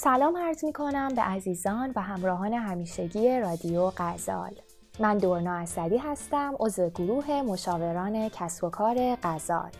سلام 0.00 0.36
عرض 0.36 0.64
می 0.64 0.72
کنم 0.72 1.08
به 1.08 1.22
عزیزان 1.22 1.92
و 1.96 2.00
همراهان 2.02 2.52
همیشگی 2.52 3.40
رادیو 3.40 3.92
غزال 3.96 4.50
من 5.00 5.18
دورنا 5.18 5.52
اسدی 5.52 5.96
هستم 5.96 6.54
عضو 6.60 6.90
گروه 6.90 7.42
مشاوران 7.42 8.28
کسب 8.28 8.64
و 8.64 8.70
کار 8.70 9.18
غزال 9.22 9.70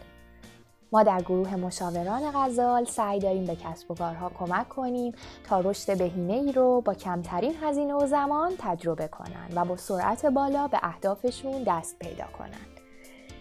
ما 0.92 1.02
در 1.02 1.22
گروه 1.22 1.56
مشاوران 1.56 2.22
غزال 2.34 2.84
سعی 2.84 3.18
داریم 3.20 3.44
به 3.44 3.56
کسب 3.56 3.90
و 3.90 3.94
کارها 3.94 4.30
کمک 4.38 4.68
کنیم 4.68 5.12
تا 5.44 5.60
رشد 5.60 5.98
بهینه 5.98 6.32
ای 6.32 6.52
رو 6.52 6.80
با 6.80 6.94
کمترین 6.94 7.54
هزینه 7.62 7.94
و 7.94 8.06
زمان 8.06 8.52
تجربه 8.58 9.08
کنند 9.08 9.52
و 9.54 9.64
با 9.64 9.76
سرعت 9.76 10.26
بالا 10.26 10.68
به 10.68 10.78
اهدافشون 10.82 11.62
دست 11.66 11.98
پیدا 11.98 12.26
کنند. 12.38 12.80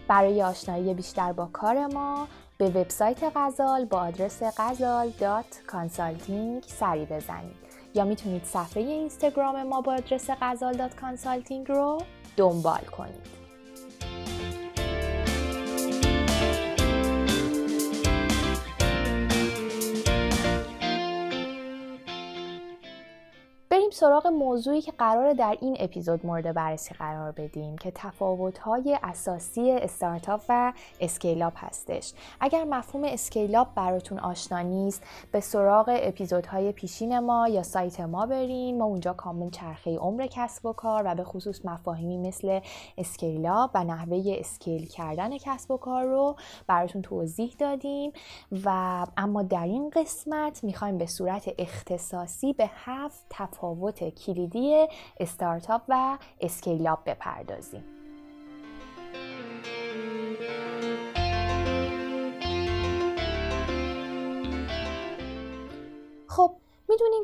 برای 0.08 0.42
آشنایی 0.42 0.94
بیشتر 0.94 1.32
با 1.32 1.48
کار 1.52 1.86
ما 1.86 2.28
به 2.58 2.68
وبسایت 2.68 3.32
غزال 3.36 3.84
با 3.84 4.00
آدرس 4.00 4.42
غزال.consulting 4.42 6.66
سری 6.66 7.06
بزنید 7.06 7.56
یا 7.94 8.04
می‌تونید 8.04 8.44
صفحه 8.44 8.82
اینستاگرام 8.82 9.62
ما 9.62 9.80
با 9.80 9.94
آدرس 9.94 10.30
غزال.consulting 10.40 11.68
رو 11.68 11.98
دنبال 12.36 12.80
کنید. 12.80 13.37
سراغ 24.00 24.26
موضوعی 24.26 24.80
که 24.80 24.92
قراره 24.92 25.34
در 25.34 25.58
این 25.60 25.76
اپیزود 25.80 26.26
مورد 26.26 26.54
بررسی 26.54 26.94
قرار 26.94 27.32
بدیم 27.32 27.78
که 27.78 27.92
تفاوت‌های 27.94 28.98
اساسی 29.02 29.72
استارتاپ 29.72 30.40
و 30.48 30.72
scale-up 31.00 31.52
هستش. 31.56 32.12
اگر 32.40 32.64
مفهوم 32.64 33.04
scale-up 33.04 33.68
براتون 33.74 34.18
آشنا 34.18 34.60
نیست، 34.60 35.02
به 35.32 35.40
سراغ 35.40 35.98
اپیزودهای 36.02 36.72
پیشین 36.72 37.18
ما 37.18 37.48
یا 37.48 37.62
سایت 37.62 38.00
ما 38.00 38.26
برین. 38.26 38.78
ما 38.78 38.84
اونجا 38.84 39.12
کامل 39.12 39.50
چرخه 39.50 39.96
عمر 39.96 40.26
کسب 40.30 40.66
و 40.66 40.72
کار 40.72 41.02
و 41.06 41.14
به 41.14 41.24
خصوص 41.24 41.64
مفاهیمی 41.64 42.18
مثل 42.18 42.60
scale-up 42.98 43.70
و 43.74 43.84
نحوه 43.84 44.22
scale 44.26 44.86
کردن 44.86 45.38
کسب 45.38 45.70
و 45.70 45.76
کار 45.76 46.04
رو 46.04 46.36
براتون 46.66 47.02
توضیح 47.02 47.54
دادیم 47.58 48.12
و 48.64 49.06
اما 49.16 49.42
در 49.42 49.64
این 49.64 49.90
قسمت 49.90 50.64
می‌خوایم 50.64 50.98
به 50.98 51.06
صورت 51.06 51.48
اختصاصی 51.58 52.52
به 52.52 52.70
هفت 52.74 53.26
تفاوت 53.30 53.87
تفاوت 53.90 54.14
کلیدی 54.14 54.86
استارتاپ 55.20 55.82
و 55.88 56.18
scale-up 56.40 56.98
بپردازیم. 57.06 57.97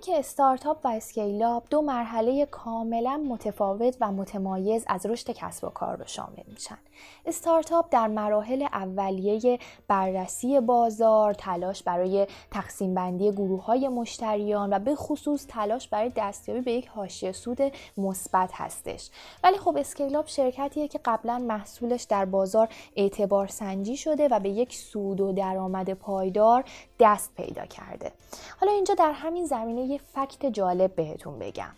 می‌دونیم 0.06 0.22
که 0.22 0.28
استارتاپ 0.28 0.78
و 0.84 0.88
scale-up 0.88 1.64
دو 1.70 1.82
مرحله 1.82 2.46
کاملا 2.46 3.16
متفاوت 3.16 3.96
و 4.00 4.12
متمایز 4.12 4.84
از 4.86 5.06
رشد 5.06 5.30
کسب 5.30 5.64
و 5.64 5.70
کار 5.70 5.96
رو 5.96 6.04
شامل 6.06 6.42
میشن. 6.46 6.78
استارتاپ 7.26 7.86
در 7.90 8.06
مراحل 8.06 8.62
اولیه 8.62 9.58
بررسی 9.88 10.60
بازار، 10.60 11.34
تلاش 11.34 11.82
برای 11.82 12.26
تقسیم 12.50 12.94
بندی 12.94 13.32
گروه 13.32 13.64
های 13.64 13.88
مشتریان 13.88 14.72
و 14.72 14.78
به 14.78 14.94
خصوص 14.94 15.46
تلاش 15.48 15.88
برای 15.88 16.12
دستیابی 16.16 16.60
به 16.60 16.72
یک 16.72 16.86
حاشیه 16.86 17.32
سود 17.32 17.58
مثبت 17.96 18.50
هستش. 18.52 19.10
ولی 19.44 19.58
خب 19.58 19.76
scale-up 19.76 20.26
شرکتیه 20.26 20.88
که 20.88 21.00
قبلا 21.04 21.38
محصولش 21.38 22.02
در 22.02 22.24
بازار 22.24 22.68
اعتبار 22.96 23.46
سنجی 23.46 23.96
شده 23.96 24.28
و 24.28 24.40
به 24.40 24.48
یک 24.48 24.76
سود 24.76 25.20
و 25.20 25.32
درآمد 25.32 25.90
پایدار 25.90 26.64
دست 27.00 27.34
پیدا 27.36 27.66
کرده. 27.66 28.12
حالا 28.60 28.72
اینجا 28.72 28.94
در 28.94 29.12
همین 29.12 29.46
زمینه 29.46 29.93
یه 29.94 30.00
fact 30.14 30.46
جالب 30.46 30.94
بهتون 30.94 31.38
بگم. 31.38 31.70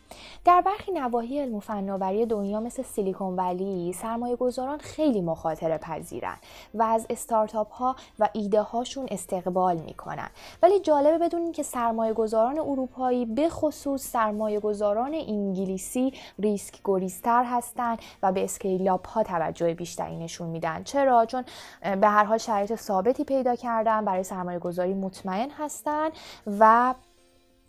در 0.45 0.61
برخی 0.61 0.93
نواحی 0.93 1.41
علم 1.41 1.55
و 1.55 1.61
فناوری 1.61 2.27
دنیا 2.27 2.61
مثل 2.61 2.83
سیلیکون 2.83 3.37
ولی 3.37 3.93
سرمایه 3.93 4.37
گذاران 4.37 4.79
خیلی 4.79 5.21
مخاطره 5.21 5.79
پذیرن 5.79 6.37
و 6.75 6.83
از 6.83 7.07
استارتاپ 7.11 7.73
ها 7.73 7.97
و 8.19 8.29
ایده 8.33 8.63
هاشون 8.63 9.07
استقبال 9.11 9.77
می‌کنن. 9.77 10.29
ولی 10.63 10.81
جالبه 10.81 11.19
بدونین 11.19 11.53
که 11.53 11.63
سرمایه 11.63 12.13
گذاران 12.13 12.59
اروپایی 12.59 13.27
به 13.27 13.49
خصوص 13.49 14.03
سرمایه 14.03 14.61
گذاران 14.61 15.15
انگلیسی 15.15 16.13
ریسک 16.39 16.75
گریزتر 16.85 17.45
هستن 17.45 17.97
و 18.23 18.33
به 18.33 18.45
scale-up 18.45 19.09
ها 19.09 19.23
توجه 19.23 19.75
بیشتری 19.75 20.17
نشون 20.17 20.49
میدن. 20.49 20.83
چرا؟ 20.85 21.27
چون 21.27 21.45
به 22.01 22.09
هر 22.09 22.25
حال 22.25 22.39
شرایط 22.39 22.75
ثابتی 22.75 23.25
پیدا 23.25 23.55
کردن 23.55 24.05
برای 24.05 24.23
سرمایه 24.23 24.59
گذاری 24.59 24.95
مطمئن 24.95 25.51
هستن 25.51 26.09
و 26.59 26.95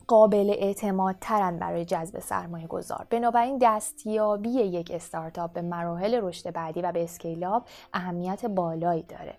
قابل 0.07 0.49
اعتماد 0.49 1.15
ترن 1.21 1.59
برای 1.59 1.85
جذب 1.85 2.19
سرمایه 2.19 2.67
گذار 2.67 3.07
بنابراین 3.09 3.57
دستیابی 3.61 4.49
یک 4.49 4.91
استارتاپ 4.91 5.53
به 5.53 5.61
مراحل 5.61 6.19
رشد 6.21 6.51
بعدی 6.51 6.81
و 6.81 6.91
به 6.91 7.03
اسکیلاب 7.03 7.63
اهمیت 7.93 8.45
بالایی 8.45 9.03
داره. 9.03 9.33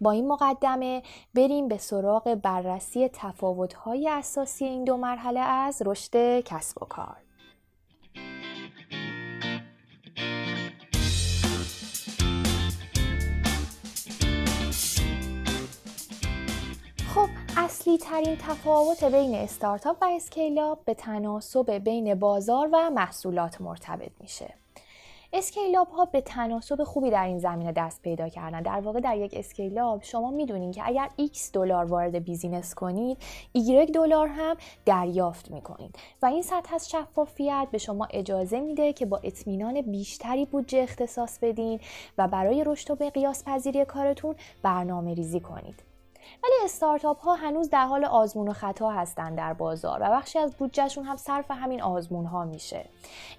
با 0.00 0.10
این 0.10 0.28
مقدمه 0.28 1.02
بریم 1.34 1.68
به 1.68 1.78
سراغ 1.78 2.34
بررسی 2.34 3.08
تفاوت‌های 3.08 4.08
اساسی 4.08 4.64
این 4.64 4.84
دو 4.84 4.96
مرحله 4.96 5.40
از 5.40 5.82
رشد 5.86 6.40
کسب 6.40 6.82
و 6.82 6.86
کار. 6.86 7.16
اصلی 17.84 17.98
ترین 17.98 18.36
تفاوت 18.36 19.04
بین 19.04 19.34
استارتاپ 19.34 19.96
و 20.02 20.04
scale-up 20.16 20.78
به 20.84 20.94
تناسب 20.94 21.70
بین 21.70 22.14
بازار 22.14 22.68
و 22.72 22.90
محصولات 22.90 23.60
مرتبط 23.60 24.10
میشه. 24.20 24.54
scale-up 25.32 25.88
ها 25.88 26.04
به 26.04 26.20
تناسب 26.20 26.84
خوبی 26.84 27.10
در 27.10 27.24
این 27.24 27.38
زمینه 27.38 27.72
دست 27.72 28.02
پیدا 28.02 28.28
کردن. 28.28 28.62
در 28.62 28.80
واقع 28.80 29.00
در 29.00 29.16
یک 29.16 29.34
scale-up 29.36 30.02
شما 30.02 30.30
می‌دونین 30.30 30.72
که 30.72 30.82
اگر 30.84 31.10
x 31.18 31.50
دلار 31.52 31.84
وارد 31.84 32.24
business 32.24 32.74
کنید 32.74 33.18
y 33.56 33.92
دلار 33.94 34.28
هم 34.28 34.56
دریافت 34.84 35.50
می‌کنید. 35.50 35.96
و 36.22 36.26
این 36.26 36.42
سطح 36.42 36.74
از 36.74 36.90
شفافیت 36.90 37.68
به 37.72 37.78
شما 37.78 38.08
اجازه 38.10 38.60
میده 38.60 38.92
که 38.92 39.06
با 39.06 39.20
اطمینان 39.22 39.80
بیشتری 39.80 40.44
بودجه 40.44 40.78
اختصاص 40.78 41.38
بدین 41.38 41.80
و 42.18 42.28
برای 42.28 42.64
رشد 42.66 42.90
و 42.90 42.94
مقیاس 42.94 43.44
پذیری 43.44 43.84
کارتون 43.84 44.34
برنامه 44.62 45.14
ریزی 45.14 45.40
کنید. 45.40 45.93
ولی 46.42 46.52
استارتاپ 46.64 47.20
ها 47.20 47.34
هنوز 47.34 47.70
در 47.70 47.86
حال 47.86 48.04
آزمون 48.04 48.48
و 48.48 48.52
خطا 48.52 48.90
هستند 48.90 49.36
در 49.36 49.52
بازار 49.52 49.98
و 50.02 50.10
بخشی 50.10 50.38
از 50.38 50.54
بودجهشون 50.54 51.04
هم 51.04 51.16
صرف 51.16 51.50
همین 51.50 51.82
آزمون 51.82 52.26
ها 52.26 52.44
میشه. 52.44 52.84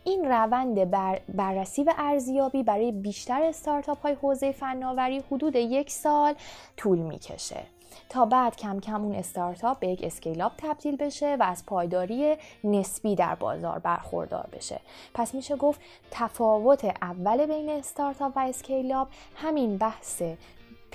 این 0.04 0.26
روند 0.26 0.92
بر 0.92 1.22
بررسی 1.30 1.84
و 1.84 1.94
ارزیابی 1.98 2.64
برای 2.64 2.92
بیشتر 2.92 3.44
استارتاپ 3.44 4.02
های 4.02 4.14
حوزه 4.14 4.52
فناوری 4.52 5.24
حدود 5.32 5.56
یک 5.56 5.92
سال 5.92 6.34
طول 6.78 7.00
می‌کشه. 7.00 7.64
تا 8.10 8.26
بعد 8.26 8.56
کم 8.56 8.80
کم 8.80 9.04
اون 9.04 9.16
استارتاپ 9.16 9.80
به 9.80 9.88
یک 9.88 10.04
scale-up 10.04 10.52
تبدیل 10.58 10.96
بشه 10.96 11.38
و 11.40 11.44
از 11.44 11.66
پایداری 11.66 12.38
نسبی 12.64 13.16
در 13.16 13.36
بازار 13.36 13.80
برخوردار 13.80 14.48
بشه. 14.52 14.80
پس 15.14 15.36
میشه 15.36 15.56
گفت 15.56 15.82
تفاوت 16.12 16.86
اول 17.02 17.46
بین 17.46 17.70
استارتاپ 17.70 18.34
و 18.36 18.40
scale-up 18.40 19.08
همین 19.36 19.78
بحث 19.78 20.22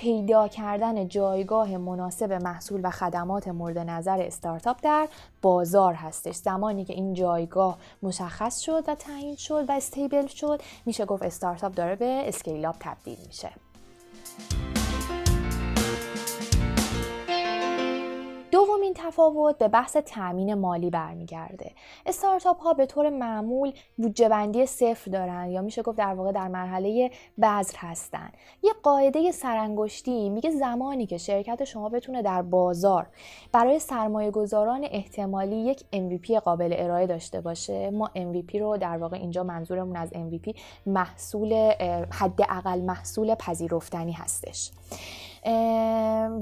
پیدا 0.01 0.47
کردن 0.47 1.07
جایگاه 1.07 1.77
مناسب 1.77 2.31
محصول 2.31 2.81
و 2.83 2.89
خدمات 2.89 3.47
مورد 3.47 3.77
نظر 3.77 4.21
استارتاپ 4.21 4.77
در 4.83 5.07
بازار 5.41 5.93
هستش. 5.93 6.35
زمانی 6.35 6.85
که 6.85 6.93
این 6.93 7.13
جایگاه 7.13 7.77
مشخص 8.03 8.59
شد 8.59 8.83
و 8.87 8.95
تعیین 8.95 9.35
شد 9.35 9.65
و 9.69 9.71
استیبل 9.71 10.27
شد 10.27 10.61
میشه 10.85 11.05
گفت 11.05 11.23
استارتاپ 11.23 11.73
داره 11.73 11.95
به 11.95 12.23
اسکیلاب 12.27 12.75
تبدیل 12.79 13.17
میشه. 13.27 13.51
دومین 18.61 18.93
تفاوت 18.95 19.57
به 19.57 19.67
بحث 19.67 19.97
تأمین 19.97 20.53
مالی 20.53 20.89
برمیگرده. 20.89 21.71
استارتاپ 22.05 22.59
ها 22.61 22.73
به 22.73 22.85
طور 22.85 23.09
معمول 23.09 23.71
بودجه 23.97 24.29
بندی 24.29 24.65
صفر 24.65 25.11
دارن 25.11 25.49
یا 25.49 25.61
میشه 25.61 25.81
گفت 25.81 25.97
در 25.97 26.13
واقع 26.13 26.31
در 26.31 26.47
مرحله 26.47 27.11
بذر 27.41 27.77
هستن. 27.77 28.29
یه 28.63 28.73
قاعده 28.83 29.31
سرانگشتی 29.31 30.29
میگه 30.29 30.51
زمانی 30.51 31.05
که 31.05 31.17
شرکت 31.17 31.63
شما 31.63 31.89
بتونه 31.89 32.21
در 32.21 32.41
بازار 32.41 33.07
برای 33.51 33.79
سرمایه 33.79 34.31
گذاران 34.31 34.87
احتمالی 34.91 35.55
یک 35.55 35.83
MVP 35.93 36.31
قابل 36.31 36.75
ارائه 36.77 37.07
داشته 37.07 37.41
باشه 37.41 37.89
ما 37.89 38.11
MVP 38.15 38.55
رو 38.55 38.77
در 38.77 38.97
واقع 38.97 39.17
اینجا 39.17 39.43
منظورمون 39.43 39.95
از 39.95 40.09
MVP 40.09 40.59
محصول 40.85 41.53
حداقل 42.11 42.81
محصول 42.81 43.35
پذیرفتنی 43.35 44.11
هستش. 44.11 44.71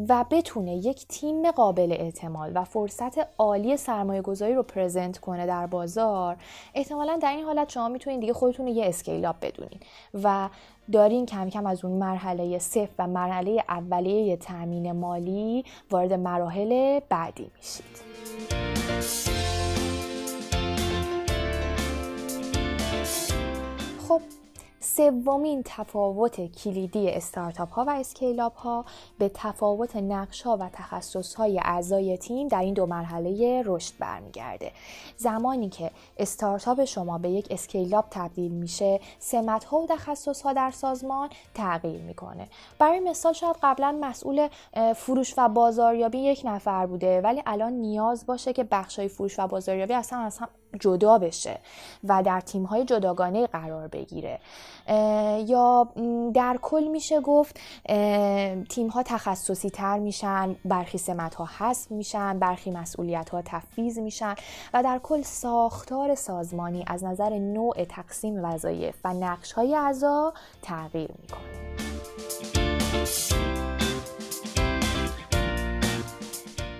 و 0.10 0.25
بتونه 0.31 0.75
یک 0.75 1.07
تیم 1.07 1.51
قابل 1.51 1.92
اعتماد 1.92 2.51
و 2.56 2.63
فرصت 2.63 3.18
عالی 3.38 3.78
سرمایه 3.78 4.22
گذاری 4.22 4.54
رو 4.54 4.63
پرزنت 4.63 5.18
کنه 5.18 5.46
در 5.46 5.68
بازار 5.68 6.38
احتمالا 6.74 7.19
در 7.22 7.31
این 7.31 7.46
حالت 7.46 7.69
شما 7.69 7.90
می‌تونید 7.90 8.19
دیگه 8.19 8.34
خودتون 8.34 8.66
رو 8.66 8.72
یه 8.72 8.86
scale-up 8.86 9.40
بدونین 9.40 9.80
و 10.24 10.50
دارین 10.92 11.25
کم 11.25 11.50
کم 11.50 11.66
از 11.66 11.86
اون 11.86 11.94
مرحله 11.94 12.60
صفر 12.60 12.90
و 13.00 13.07
مرحله 13.07 13.63
اولیه 13.69 14.38
تامین 14.38 14.92
مالی 14.92 15.66
وارد 15.92 16.13
مراحل 16.13 17.00
بعدی 17.10 17.51
میشید. 17.56 18.10
خب 24.07 24.22
سومین 25.00 25.62
تفاوت 25.66 26.51
کلیدی 26.51 27.10
استارتاپ 27.10 27.72
ها 27.72 27.86
و 27.88 27.90
scale-up 27.90 28.54
ها 28.54 28.86
به 29.19 29.31
تفاوت 29.34 29.96
نقش 29.96 30.42
ها 30.42 30.57
و 30.57 30.69
تخصص 30.74 31.36
های 31.36 31.60
اعضای 31.63 32.18
تیم 32.18 32.48
در 32.48 32.60
این 32.60 32.74
دو 32.74 32.86
مرحله 32.86 33.63
رشد 33.66 33.94
برمیگرده. 34.00 34.72
زمانی 35.18 35.69
که 35.69 35.92
استارتاپ 36.18 36.86
شما 36.86 37.18
به 37.18 37.30
یک 37.30 37.48
اسکیلاب 37.50 38.06
تبدیل 38.12 38.51
میشه 38.51 39.00
سمت 39.19 39.63
ها 39.63 39.78
و 39.78 39.88
تخصص 39.88 40.42
ها 40.42 40.54
در 40.54 40.72
سازمان 40.72 41.30
تغییر 41.54 42.01
می‌کنه. 42.01 42.48
برای 42.80 43.00
مثال 43.00 43.34
شاید 43.34 43.56
قبلا 43.63 43.98
مسئول 44.01 44.48
فروش 44.96 45.34
و 45.38 45.50
بازاریابی 45.50 46.19
یک 46.19 46.42
نفر 46.46 46.86
بوده 46.86 47.22
ولی 47.22 47.44
الان 47.46 47.74
نیاز 47.74 48.25
باشه 48.25 48.54
که 48.54 48.63
بخش 48.63 49.00
های 49.00 49.07
فروش 49.07 49.40
و 49.40 49.48
بازاریابی 49.48 49.94
اصلا 49.94 50.19
هم 50.19 50.48
جدا 50.80 51.18
بشه 51.18 51.60
و 52.04 52.24
در 52.24 52.40
تیم 52.40 52.63
های 52.63 52.86
جداگانه 52.86 53.48
قرار 53.48 53.88
بگیره. 53.88 54.40
یا 55.47 55.88
در 56.33 56.59
کل 56.62 56.88
میشه 56.88 57.21
گفت 57.21 57.59
تیم 58.69 58.88
ها 58.88 59.03
تخصصی 59.03 59.69
تر 59.69 60.00
میشن 60.00 60.56
برخی 60.65 60.97
سمت 60.97 61.36
ها 61.36 61.50
حذف 61.57 61.91
میشن 61.91 62.39
برخی 62.39 62.71
مسئولیت 62.71 63.30
ها 63.30 63.41
تفویض 63.45 64.00
میشن 64.00 64.36
و 64.74 64.83
در 64.83 65.00
کل 65.03 65.21
ساختار 65.21 66.15
سازمانی 66.15 66.83
از 66.88 67.03
نظر 67.03 67.30
نوع 67.30 67.83
تقسیم 67.83 68.45
وظایف 68.45 68.95
و 69.03 69.13
نقش 69.13 69.51
های 69.51 69.75
اعضا 69.75 70.33
تغییر 70.62 71.12
می‌کنه. 71.21 71.59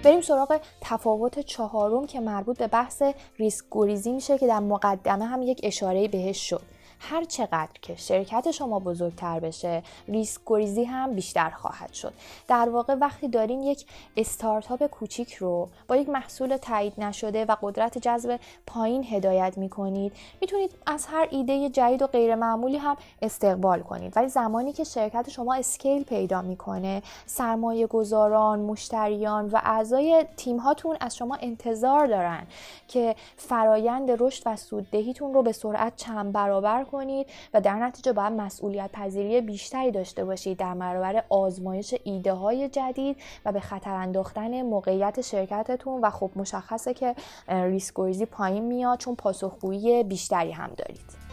بریم 0.04 0.22
سراغ 0.22 0.60
تفاوت 0.82 1.40
چهارم 1.40 2.08
که 2.08 2.20
مربوط 2.20 2.58
به 2.58 2.68
بحث 2.68 3.04
ریسک 3.38 3.66
گریزی 3.72 4.12
میشه 4.12 4.38
که 4.38 4.48
در 4.48 4.60
مقدمه 4.60 5.26
هم 5.26 5.42
یک 5.42 5.60
اشاره 5.64 6.08
بهش 6.08 6.50
شد. 6.50 6.79
هر 7.00 7.24
چقدر 7.24 7.70
که 7.82 7.96
شرکت 7.96 8.52
شما 8.52 8.80
بزرگتر 8.80 9.40
بشه 9.40 9.84
ریسک 10.08 10.42
گریزی 10.46 10.84
هم 10.84 11.14
بیشتر 11.14 11.50
خواهد 11.50 11.94
شد. 11.94 12.14
در 12.48 12.70
واقع 12.70 12.94
وقتی 12.94 13.28
دارین 13.28 13.64
یک 13.64 13.86
استارتاپ 14.18 14.88
کوچیک 14.88 15.34
رو 15.34 15.70
با 15.88 15.96
یک 15.96 16.10
محصول 16.10 16.58
تایید 16.58 16.94
نشده 16.98 17.46
و 17.46 17.56
قدرت 17.62 17.98
جذب 17.98 18.40
پایین 18.68 19.04
هدایت 19.04 19.58
می‌کنید 19.58 20.14
می‌تونید 20.42 20.72
از 20.86 21.06
هر 21.06 21.28
ایده 21.32 21.70
جدید 21.70 22.02
و 22.02 22.08
غیر 22.08 22.36
معمولی 22.36 22.78
هم 22.78 22.98
استقبال 23.22 23.80
کنید. 23.80 24.18
ولی 24.18 24.28
زمانی 24.28 24.74
که 24.74 24.84
شرکت 24.84 25.30
شما 25.30 25.54
اسکیل 25.54 26.04
پیدا 26.04 26.42
می‌کنه 26.42 27.02
سرمایه 27.26 27.88
گذاران 27.88 28.60
مشتریان 28.60 29.50
و 29.50 29.60
اعضای 29.64 30.26
تیم 30.38 30.58
هاتون 30.58 30.98
از 31.00 31.16
شما 31.16 31.38
انتظار 31.42 32.08
دارن 32.08 32.48
که 32.88 33.16
فرایند 33.38 34.24
رشد 34.24 34.44
و 34.46 34.56
سوددهیتون 34.56 35.34
رو 35.34 35.44
به 35.44 35.52
سرعت 35.52 35.96
چند 35.96 36.34
برابر 36.34 36.84
کنید 36.92 37.28
و 37.54 37.62
در 37.62 37.76
نتیجه 37.76 38.14
باید 38.14 38.34
مسئولیت 38.34 38.92
پذیری 38.92 39.42
بیشتری 39.42 39.92
داشته 39.92 40.26
باشید 40.26 40.58
در 40.58 40.74
برابر 40.76 41.24
آزمایش 41.30 41.96
ایده 42.04 42.34
های 42.34 42.70
جدید 42.70 43.18
و 43.46 43.52
به 43.52 43.60
خطر 43.60 43.94
انداختن 43.94 44.62
موقعیت 44.62 45.22
شرکتتون 45.22 46.02
و 46.02 46.10
خب 46.10 46.32
مشخصه 46.36 46.94
که 46.94 47.16
ریسک 47.48 48.24
پایین 48.24 48.64
میاد 48.64 49.00
چون 49.00 49.16
پاسخگویی 49.16 50.04
بیشتری 50.04 50.52
هم 50.52 50.72
دارید. 50.78 51.30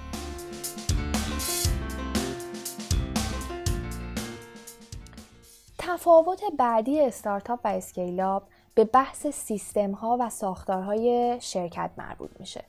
تفاوت 5.78 6.40
بعدی 6.58 7.00
استارتاپ 7.00 7.60
و 7.64 7.68
اسکیلاب 7.68 8.42
به 8.74 8.84
بحث 8.84 9.26
سیستم 9.26 9.92
ها 9.92 10.16
و 10.20 10.30
ساختارهای 10.30 11.36
شرکت 11.40 11.90
مربوط 11.98 12.30
میشه. 12.40 12.64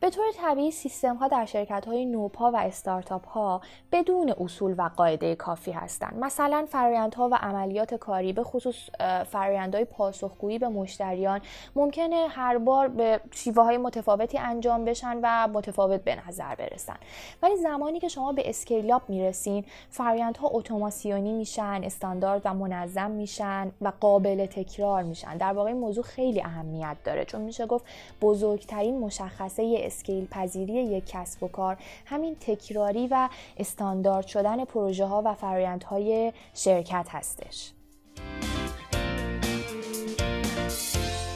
به 0.00 0.10
طور 0.10 0.24
طبیعی 0.36 0.70
سیستم 0.70 1.16
ها 1.16 1.28
در 1.28 1.44
شرکت 1.44 1.86
های 1.86 2.06
نوپا 2.06 2.50
و 2.50 2.56
استارتاپ 2.56 3.26
ها 3.26 3.60
بدون 3.92 4.34
اصول 4.40 4.74
و 4.78 4.90
قاعده 4.96 5.34
کافی 5.34 5.70
هستند. 5.70 6.18
مثلا 6.18 6.66
فرایندها 6.68 7.28
و 7.28 7.34
عملیات 7.34 7.94
کاری 7.94 8.32
به 8.32 8.42
خصوص 8.42 8.76
فرایندهای 9.30 9.84
پاسخگویی 9.84 10.58
به 10.58 10.68
مشتریان 10.68 11.40
ممکنه 11.76 12.26
هر 12.30 12.58
بار 12.58 12.88
به 12.88 13.20
شیوه 13.30 13.62
های 13.62 13.76
متفاوتی 13.76 14.38
انجام 14.38 14.84
بشن 14.84 15.20
و 15.22 15.48
متفاوت 15.48 16.04
به 16.04 16.28
نظر 16.28 16.54
برسن. 16.54 16.96
ولی 17.42 17.56
زمانی 17.56 18.00
که 18.00 18.08
شما 18.08 18.32
به 18.32 18.48
اسکیلاب 18.48 19.02
می‌رسین 19.08 19.64
فرایندها 19.90 20.48
اتوماسیونی 20.52 21.32
میشن 21.32 21.80
استاندارد 21.84 22.42
و 22.44 22.54
منظم 22.54 23.10
میشن 23.10 23.72
و 23.80 23.92
قابل 24.00 24.46
تکرار 24.46 25.02
میشن. 25.02 25.36
در 25.36 25.52
واقع 25.52 25.72
موضوع 25.72 26.04
خیلی 26.04 26.42
اهمیت 26.42 26.96
داره 27.04 27.24
چون 27.24 27.40
میشه 27.40 27.66
گفت 27.66 27.84
بزرگترین 28.20 28.98
مشخصه 28.98 29.61
اسکیل 29.62 30.26
پذیری 30.30 30.72
یک 30.72 31.04
کسب 31.06 31.42
و 31.42 31.48
کار 31.48 31.76
همین 32.06 32.36
تکراری 32.40 33.08
و 33.10 33.28
استاندارد 33.56 34.26
شدن 34.26 34.64
پروژه 34.64 35.04
ها 35.04 35.22
و 35.24 35.34
فرایندهای 35.34 36.32
شرکت 36.54 37.06
هستش. 37.10 37.72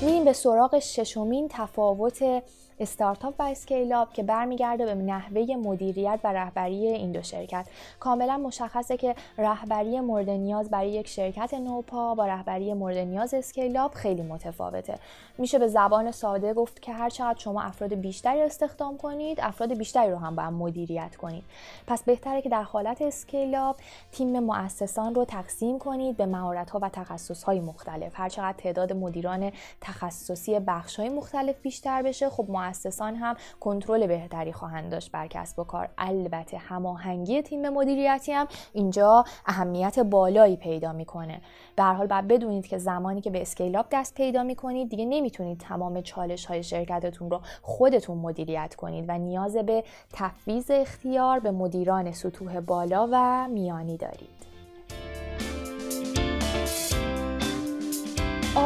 میریم 0.02 0.25
به 0.25 0.32
سراغ 0.32 0.78
ششمین 0.78 1.49
تفاوت 1.50 2.43
استارتاپ 2.81 3.34
و 3.38 3.43
scale-up 3.43 4.12
که 4.12 4.23
برمیگرده 4.23 4.84
به 4.84 4.94
نحوه 4.94 5.56
مدیریت 5.56 6.20
و 6.25 6.32
رهبری 6.32 6.87
این 6.87 7.12
دو 7.12 7.23
شرکت. 7.23 7.67
کاملا 8.00 8.37
مشخصه 8.37 8.96
که 8.96 9.14
رهبری 9.38 10.00
مورد 10.00 10.31
نیاز 10.31 10.70
برای 10.70 10.90
یک 10.90 11.08
شرکت 11.08 11.55
نوپا 11.55 12.14
با 12.14 12.26
رهبری 12.26 12.75
مورد 12.75 12.96
نیاز 12.96 13.34
scale-up 13.35 13.94
خیلی 13.94 14.23
متفاوته. 14.23 14.99
میشه 15.38 15.58
به 15.58 15.69
زبان 15.69 16.11
ساده 16.11 16.55
گفت 16.55 16.82
که 16.82 16.93
هر 16.93 17.11
چقدر 17.11 17.38
شما 17.38 17.62
افراد 17.62 17.94
بیشتری 17.94 18.40
استخدام 18.40 18.96
کنید 18.96 19.40
افراد 19.40 19.75
بیشتری 19.75 20.11
رو 20.11 20.19
هم 20.19 20.37
باید 20.37 20.52
مدیریت 20.52 21.17
کنید. 21.17 21.44
پس 21.87 22.02
بهتره 22.02 22.43
که 22.43 22.49
در 22.49 22.62
حالت 22.62 23.02
scale-up 23.03 23.77
تیم 24.12 24.40
مؤسسان 24.40 25.14
رو 25.14 25.25
تقسیم 25.25 25.78
کنید 25.78 26.17
به 26.17 26.26
مهارت 26.26 26.70
ها 26.70 26.78
و 26.82 26.88
تخصص 26.88 27.43
های 27.43 27.61
مختلف. 27.61 28.12
هر 28.14 28.28
چقدر 28.28 28.56
تعداد 28.58 28.93
مدیران 28.93 29.52
تخصصی 29.81 30.58
بخش 30.58 31.00
های 31.00 31.08
مختلف 31.08 31.61
بیشتر 31.62 32.02
بشه 32.02 32.31
خب 32.31 32.46
مؤسسان 32.67 33.15
هم 33.15 33.37
کنترل 33.61 34.07
بهتری 34.07 34.53
خواهند 34.53 34.91
داشت 34.91 35.13
بر 35.13 35.27
کسب 35.27 35.59
و 35.59 35.65
کار. 35.65 35.89
البته 35.99 36.59
هماهنگی 36.59 37.43
تیم 37.43 37.69
مدیریتی 37.69 38.33
هم 38.33 38.47
اینجا 38.73 39.25
اهمیت 39.47 39.99
بالایی 39.99 40.57
پیدا 40.57 40.93
می‌کنه. 40.93 41.40
به 41.76 41.83
هر 41.83 41.93
حال 41.93 42.07
باید 42.07 42.29
بدونید 42.29 42.67
که 42.67 42.79
زمانی 42.79 43.21
که 43.21 43.31
به 43.31 43.43
اسکیل 43.43 43.83
دست 43.90 44.14
پیدا 44.14 44.43
می‌کنید 44.43 44.88
دیگه 44.88 45.05
نمی‌تونید 45.05 45.59
تمام 45.59 46.00
چالش 46.00 46.47
های 46.47 46.62
شرکتتون 46.62 47.31
رو 47.31 47.40
خودتون 47.62 48.19
مدیریت 48.19 48.75
کنید 48.75 49.05
و 49.09 49.19
نیاز 49.19 49.57
به 49.57 49.85
تفویض 50.12 50.71
اختیار 50.71 51.40
به 51.40 51.50
مدیران 51.50 52.12
سطوح 52.12 52.61
بالا 52.61 53.09
و 53.12 53.49
میانی 53.49 53.97
دارید. 53.97 54.56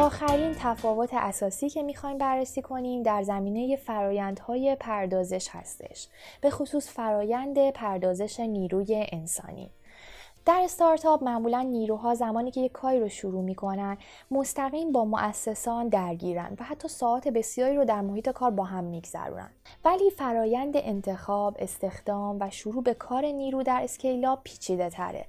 آخرین 0.01 0.55
تفاوت 0.59 1.09
اساسی 1.13 1.69
که 1.69 1.83
می‌خوایم 1.83 2.17
بررسی 2.17 2.61
کنیم 2.61 3.03
در 3.03 3.23
زمینه 3.23 3.75
فرایندهای 3.75 4.77
پردازش 4.79 5.47
هستش 5.51 6.07
به 6.41 6.49
خصوص 6.49 6.89
فرایند 6.89 7.71
پردازش 7.71 8.39
نیروی 8.39 9.05
انسانی. 9.11 9.69
در 10.45 10.61
استارتاپ 10.63 11.23
معمولا 11.23 11.61
نیروها 11.61 12.15
زمانی 12.15 12.51
که 12.51 12.61
یک 12.61 12.71
کاری 12.71 12.99
رو 12.99 13.09
شروع 13.09 13.43
می‌کنن 13.43 13.97
مستقیم 14.31 14.91
با 14.91 15.05
مؤسسان 15.05 15.87
درگیرن 15.87 16.57
و 16.59 16.63
حتی 16.63 16.87
ساعت 16.87 17.27
بسیاری 17.27 17.75
رو 17.75 17.85
در 17.85 18.01
محیط 18.01 18.29
کار 18.29 18.51
با 18.51 18.63
هم 18.63 18.83
میگذرونن. 18.83 19.49
ولی 19.85 20.09
فرایند 20.09 20.73
انتخاب 20.75 21.55
استخدام 21.59 22.37
و 22.39 22.49
شروع 22.49 22.83
به 22.83 22.93
کار 22.93 23.25
نیرو 23.25 23.63
در 23.63 23.83
اسکیلا 23.83 24.35
پیچیده 24.35 24.89
تره 24.89 25.25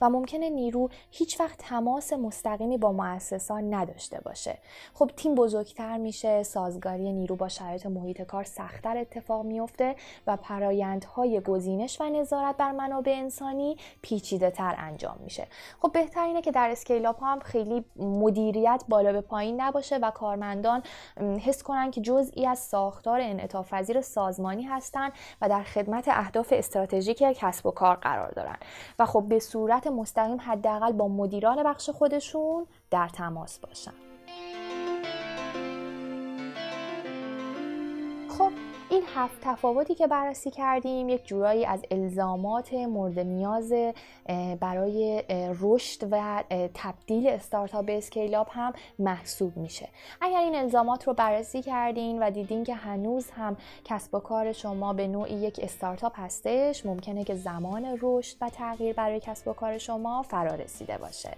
و 0.00 0.10
ممکنه 0.10 0.50
نیرو 0.50 0.88
هیچ 1.10 1.40
وقت 1.40 1.58
تماس 1.58 2.12
مستقیمی 2.12 2.78
با 2.78 2.92
مؤسسان 2.92 3.74
نداشته 3.74 4.20
باشه. 4.20 4.58
خب 4.94 5.10
تیم 5.16 5.34
بزرگتر 5.34 5.98
میشه 5.98 6.42
سازگاری 6.42 7.12
نیرو 7.12 7.36
با 7.36 7.48
شرایط 7.48 7.86
محیط 7.86 8.22
کار 8.22 8.44
سختتر 8.44 8.96
اتفاق 8.96 9.44
میفته 9.44 9.96
و 10.26 10.36
فرایندهای 10.36 11.40
گزینش 11.40 12.00
و 12.00 12.04
نظارت 12.04 12.56
بر 12.56 12.72
منابع 12.72 13.12
انسانی 13.12 13.76
پیچیده 14.02 14.50
تر 14.56 14.74
انجام 14.78 15.16
میشه. 15.20 15.46
خب 15.80 15.92
بهتر 15.92 16.24
اینه 16.24 16.42
که 16.42 16.50
در 16.50 16.70
اسکیل 16.70 17.06
اپ 17.06 17.24
هم 17.24 17.40
خیلی 17.40 17.84
مدیریت 17.96 18.84
بالا 18.88 19.12
به 19.12 19.20
پایین 19.20 19.60
نباشه 19.60 19.96
و 19.96 20.10
کارمندان 20.10 20.82
حس 21.44 21.62
کنن 21.62 21.90
که 21.90 22.00
جزئی 22.00 22.46
از 22.46 22.58
ساختار 22.58 23.20
انعطاف 23.20 24.00
سازمانی 24.00 24.62
هستند 24.62 25.12
و 25.42 25.48
در 25.48 25.62
خدمت 25.62 26.08
اهداف 26.08 26.52
استراتژیک 26.56 27.18
کسب 27.18 27.66
و 27.66 27.70
کار 27.70 27.96
قرار 27.96 28.30
دارن. 28.30 28.56
و 28.98 29.06
خب 29.06 29.24
به 29.28 29.38
صورت 29.38 29.86
مستقیم 29.86 30.40
حداقل 30.40 30.92
با 30.92 31.08
مدیران 31.08 31.62
بخش 31.62 31.90
خودشون 31.90 32.66
در 32.90 33.08
تماس 33.08 33.58
باشن. 33.58 33.92
این 38.90 39.02
هفت 39.14 39.38
تفاوتی 39.42 39.94
که 39.94 40.06
بررسی 40.06 40.50
کردیم 40.50 41.08
یک 41.08 41.26
جورایی 41.26 41.64
از 41.64 41.84
الزامات 41.90 42.74
مورد 42.74 43.18
نیاز 43.18 43.72
برای 44.60 45.22
رشد 45.60 46.08
و 46.10 46.44
تبدیل 46.74 47.28
استارتاپ 47.28 47.86
به 47.86 47.98
اسکیلاب 47.98 48.48
هم 48.50 48.72
محسوب 48.98 49.56
میشه. 49.56 49.88
اگر 50.20 50.38
این 50.38 50.54
الزامات 50.54 51.04
رو 51.04 51.14
بررسی 51.14 51.62
کردین 51.62 52.22
و 52.22 52.30
دیدین 52.30 52.64
که 52.64 52.74
هنوز 52.74 53.30
هم 53.30 53.56
کسب 53.84 54.14
و 54.14 54.20
کار 54.20 54.52
شما 54.52 54.92
به 54.92 55.08
نوعی 55.08 55.34
یک 55.34 55.60
استارتاپ 55.62 56.12
هستش 56.20 56.86
ممکنه 56.86 57.24
که 57.24 57.34
زمان 57.34 57.98
رشد 58.02 58.36
و 58.40 58.48
تغییر 58.48 58.94
برای 58.94 59.20
کسب 59.20 59.48
و 59.48 59.52
کار 59.52 59.78
شما 59.78 60.22
فرا 60.22 60.54
رسیده 60.54 60.98
باشه. 60.98 61.30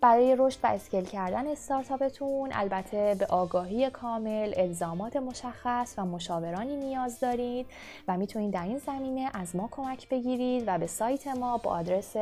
برای 0.00 0.36
رشد 0.38 0.58
و 0.62 0.66
اسکیل 0.66 1.04
کردن 1.04 1.46
استارتاپتون 1.46 2.50
البته 2.52 3.16
به 3.18 3.26
آگاهی 3.26 3.90
کامل، 3.90 4.52
الزامات 4.56 5.16
مشخص 5.16 5.94
و 5.98 6.04
مشاورانی 6.04 6.75
نیاز 6.76 7.20
دارید 7.20 7.66
و 8.08 8.16
می‌تونید 8.16 8.54
در 8.54 8.62
این 8.62 8.78
زمینه 8.78 9.30
از 9.34 9.56
ما 9.56 9.68
کمک 9.70 10.08
بگیرید 10.08 10.64
و 10.66 10.78
به 10.78 10.86
سایت 10.86 11.26
ما 11.26 11.58
با 11.58 11.70
آدرس 11.70 12.16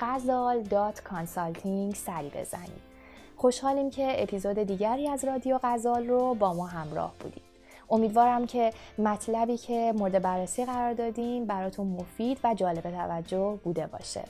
غزال.consulting 0.00 1.96
سری 1.96 2.28
بزنید. 2.28 2.94
خوشحالیم 3.36 3.90
که 3.90 4.22
اپیزود 4.22 4.58
دیگری 4.58 5.08
از 5.08 5.24
رادیو 5.24 5.60
غزال 5.62 6.06
رو 6.06 6.34
با 6.34 6.54
ما 6.54 6.66
همراه 6.66 7.14
بودید. 7.20 7.42
امیدوارم 7.90 8.46
که 8.46 8.72
مطلبی 8.98 9.56
که 9.56 9.94
مورد 9.96 10.22
بررسی 10.22 10.64
قرار 10.64 10.92
دادیم 10.92 11.44
براتون 11.44 11.86
مفید 11.86 12.38
و 12.44 12.54
جالب 12.54 12.90
توجه 12.90 13.58
بوده 13.64 13.86
باشه. 13.86 14.24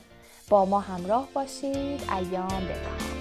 با 0.49 0.65
ما 0.65 0.79
همراه 0.79 1.27
باشید 1.33 2.01
ایام 2.11 2.47
بکار 2.47 3.14